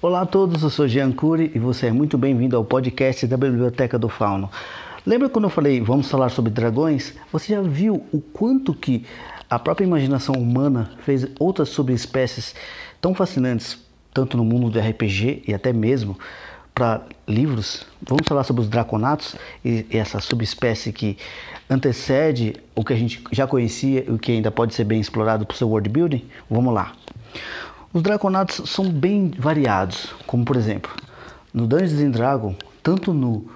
[0.00, 3.36] Olá a todos, eu sou Jean Cury e você é muito bem-vindo ao podcast da
[3.36, 4.48] Biblioteca do Fauno.
[5.04, 7.14] Lembra quando eu falei vamos falar sobre dragões?
[7.32, 9.04] Você já viu o quanto que
[9.50, 12.54] a própria imaginação humana fez outras subespécies
[13.00, 13.76] tão fascinantes,
[14.14, 16.16] tanto no mundo do RPG e até mesmo
[16.72, 17.84] para livros?
[18.00, 21.18] Vamos falar sobre os draconatos e essa subespécie que
[21.68, 25.44] antecede o que a gente já conhecia e o que ainda pode ser bem explorado
[25.44, 26.24] para o seu world building?
[26.48, 26.92] Vamos lá.
[27.90, 30.92] Os Draconatos são bem variados, como por exemplo,
[31.54, 33.46] no Dungeons and Dragons, tanto no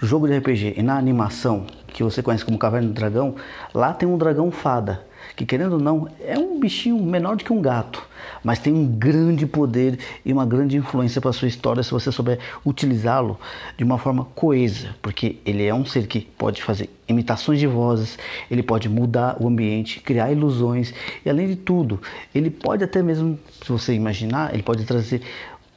[0.00, 3.34] jogo de RPG e na animação, que você conhece como Caverna do Dragão,
[3.74, 5.04] lá tem um dragão fada,
[5.36, 8.06] que querendo ou não é um bichinho menor do que um gato,
[8.42, 12.38] mas tem um grande poder e uma grande influência para sua história se você souber
[12.64, 13.38] utilizá-lo
[13.76, 18.18] de uma forma coesa, porque ele é um ser que pode fazer imitações de vozes,
[18.50, 20.92] ele pode mudar o ambiente, criar ilusões
[21.24, 22.00] e além de tudo,
[22.34, 25.22] ele pode até mesmo, se você imaginar, ele pode trazer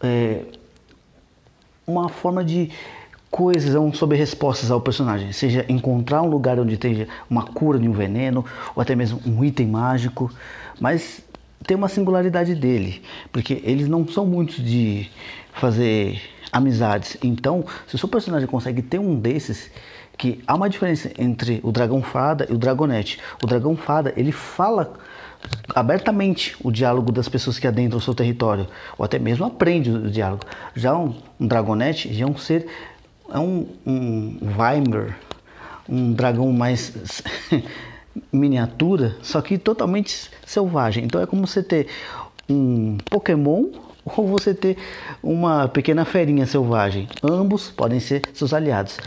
[0.01, 0.41] é,
[1.85, 2.69] uma forma de
[3.33, 7.91] coesão sobre respostas ao personagem, seja encontrar um lugar onde tenha uma cura de um
[7.91, 10.31] veneno ou até mesmo um item mágico,
[10.79, 11.19] mas
[11.65, 15.09] tem uma singularidade dele, porque eles não são muitos de
[15.51, 16.21] fazer
[16.51, 17.17] amizades.
[17.23, 19.71] Então, se o seu personagem consegue ter um desses,
[20.15, 23.19] que há uma diferença entre o dragão fada e o dragonete.
[23.41, 24.93] O dragão fada, ele fala
[25.73, 30.11] abertamente o diálogo das pessoas que adentram o seu território, ou até mesmo aprende o
[30.11, 30.43] diálogo.
[30.75, 32.67] Já um, um dragonete já é um ser
[33.33, 34.37] é um, um
[35.89, 36.93] um dragão mais
[38.31, 41.03] miniatura, só que totalmente selvagem.
[41.03, 41.87] Então é como você ter
[42.47, 43.65] um Pokémon
[44.05, 44.77] ou você ter
[45.21, 47.07] uma pequena ferinha selvagem.
[47.23, 48.99] Ambos podem ser seus aliados,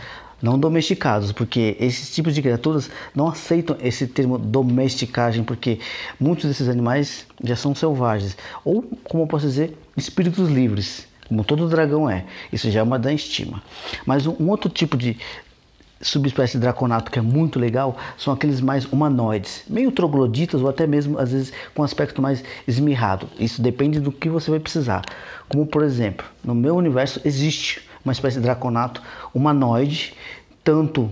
[0.42, 5.78] não domesticados, porque esses tipos de criaturas não aceitam esse termo domesticagem, porque
[6.18, 11.68] muitos desses animais já são selvagens, ou como eu posso dizer, espíritos livres como todo
[11.68, 12.24] dragão é.
[12.52, 13.62] Isso já é uma da estima.
[14.04, 15.18] Mas um, um outro tipo de
[16.00, 21.18] subespécie draconato que é muito legal são aqueles mais humanoides, meio trogloditas ou até mesmo
[21.18, 23.28] às vezes com aspecto mais esmirrado.
[23.38, 25.02] Isso depende do que você vai precisar.
[25.48, 29.02] Como por exemplo, no meu universo existe uma espécie de draconato
[29.34, 30.14] humanoide,
[30.62, 31.10] tanto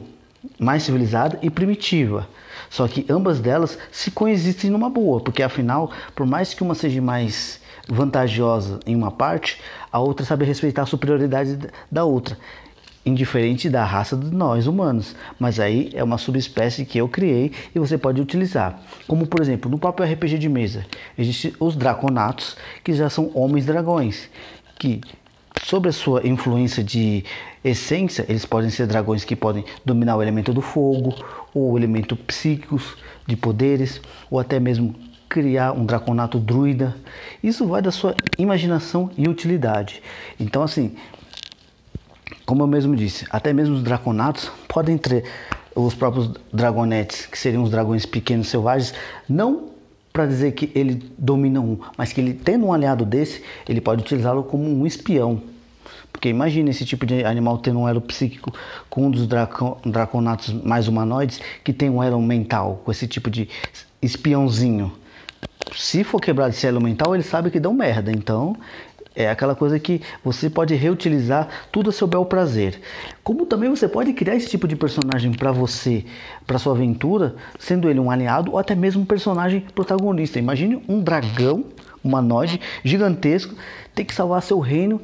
[0.58, 2.28] mais civilizada e primitiva.
[2.70, 7.00] Só que ambas delas se coexistem numa boa, porque afinal, por mais que uma seja
[7.00, 9.60] mais vantajosa em uma parte,
[9.92, 11.58] a outra sabe respeitar a superioridade
[11.90, 12.36] da outra,
[13.04, 15.14] indiferente da raça de nós humanos.
[15.38, 18.80] Mas aí é uma subespécie que eu criei e você pode utilizar.
[19.06, 20.86] Como por exemplo, no próprio RPG de mesa,
[21.18, 24.28] existem os draconatos, que já são homens dragões,
[24.78, 25.00] que
[25.64, 27.24] sobre a sua influência de
[27.64, 31.14] essência, eles podem ser dragões que podem dominar o elemento do fogo,
[31.54, 34.94] ou o elemento psíquicos de poderes, ou até mesmo
[35.26, 36.94] criar um draconato druida.
[37.42, 40.02] Isso vai da sua imaginação e utilidade.
[40.38, 40.94] Então, assim,
[42.44, 45.24] como eu mesmo disse, até mesmo os draconatos podem ter
[45.74, 48.92] os próprios dragonetes, que seriam os dragões pequenos selvagens,
[49.26, 49.70] não
[50.12, 54.02] para dizer que ele domina um, mas que ele tendo um aliado desse, ele pode
[54.02, 55.53] utilizá-lo como um espião.
[56.24, 58.50] Porque imagine esse tipo de animal tendo um elo psíquico
[58.88, 63.46] com um dos draconatos mais humanoides que tem um elo mental, com esse tipo de
[64.00, 64.90] espiãozinho
[65.76, 68.10] se for quebrar de elo mental, ele sabe que dão merda.
[68.10, 68.56] Então,
[69.14, 72.80] é aquela coisa que você pode reutilizar tudo a seu bel prazer.
[73.22, 76.06] Como também você pode criar esse tipo de personagem para você,
[76.46, 80.38] para sua aventura, sendo ele um aliado ou até mesmo um personagem protagonista.
[80.38, 81.64] Imagine um dragão
[82.02, 83.54] humanoide gigantesco
[83.94, 85.00] ter que salvar seu reino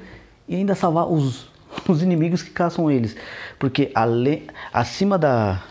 [0.50, 1.46] e ainda salvar os,
[1.88, 3.16] os inimigos que caçam eles.
[3.58, 5.62] Porque ale, acima da,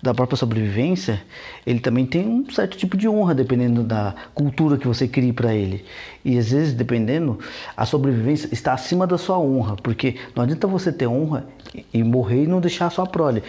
[0.00, 1.20] da própria sobrevivência,
[1.66, 5.52] ele também tem um certo tipo de honra, dependendo da cultura que você crie para
[5.52, 5.84] ele.
[6.24, 7.40] E às vezes, dependendo,
[7.76, 11.44] a sobrevivência está acima da sua honra, porque não adianta você ter honra
[11.92, 13.42] e morrer e não deixar a sua prole.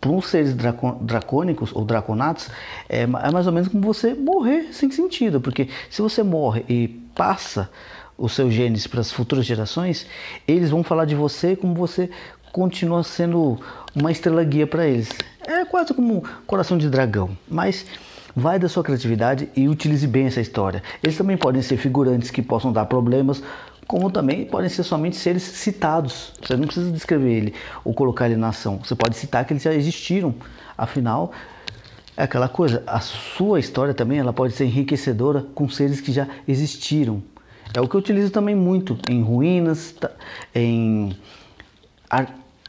[0.00, 0.54] Para uns seres
[1.00, 2.48] dracônicos ou draconatos,
[2.88, 6.88] é, é mais ou menos como você morrer sem sentido, porque se você morre e
[7.14, 7.70] passa
[8.16, 10.06] os seus genes para as futuras gerações,
[10.46, 12.10] eles vão falar de você como você
[12.52, 13.58] continua sendo
[13.94, 15.08] uma estrela guia para eles.
[15.46, 17.84] É quase como um coração de dragão, mas
[18.34, 20.82] vai da sua criatividade e utilize bem essa história.
[21.02, 23.42] Eles também podem ser figurantes que possam dar problemas,
[23.86, 26.32] como também podem ser somente seres citados.
[26.40, 28.80] Você não precisa descrever ele ou colocar ele na ação.
[28.82, 30.34] Você pode citar que eles já existiram.
[30.76, 31.32] Afinal,
[32.16, 36.28] é aquela coisa, a sua história também ela pode ser enriquecedora com seres que já
[36.46, 37.22] existiram.
[37.74, 39.94] É o que eu utilizo também muito em ruínas,
[40.54, 41.16] em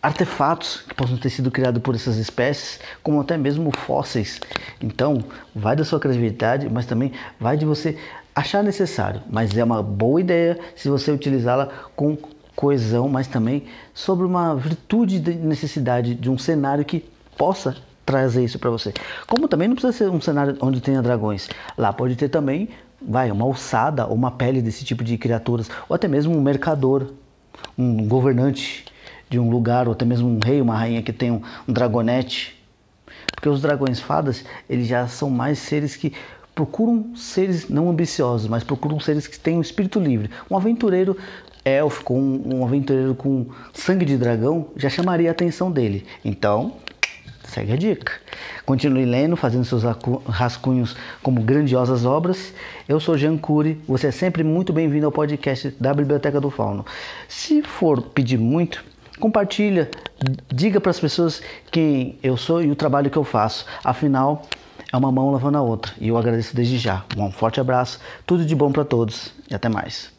[0.02, 4.40] artefatos que possam ter sido criados por essas espécies, como até mesmo fósseis.
[4.82, 5.24] Então,
[5.54, 7.98] vai da sua criatividade, mas também vai de você
[8.36, 12.18] achar necessário, mas é uma boa ideia se você utilizá-la com
[12.56, 17.06] coesão, mas também sobre uma virtude de necessidade de um cenário que
[17.38, 17.76] possa
[18.06, 18.94] trazer isso para você.
[19.28, 21.50] Como também não precisa ser um cenário onde tenha dragões.
[21.78, 22.70] Lá pode ter também,
[23.02, 27.14] vai, uma alçada ou uma pele desse tipo de criaturas, ou até mesmo um mercador,
[27.78, 28.86] um governante
[29.30, 32.56] de um lugar, ou até mesmo um rei, uma rainha que tem um, um dragonete.
[33.34, 36.14] Porque os dragões fadas, eles já são mais seres que
[36.54, 40.30] procuram seres não ambiciosos, mas procuram seres que têm um espírito livre.
[40.50, 41.18] Um aventureiro
[41.66, 46.06] élfico, um, um aventureiro com sangue de dragão, já chamaria a atenção dele.
[46.24, 46.74] Então,
[47.44, 48.14] segue a dica.
[48.66, 49.84] Continue lendo, fazendo seus
[50.28, 52.52] rascunhos como grandiosas obras.
[52.90, 56.84] Eu sou Jean Cury, você é sempre muito bem-vindo ao podcast da Biblioteca do Fauno.
[57.28, 58.84] Se for pedir muito,
[59.20, 59.92] compartilha,
[60.52, 63.68] diga para as pessoas quem eu sou e o trabalho que eu faço.
[63.84, 64.42] Afinal,
[64.92, 65.94] é uma mão lavando a outra.
[66.02, 67.06] E eu agradeço desde já.
[67.16, 70.15] Um forte abraço, tudo de bom para todos e até mais.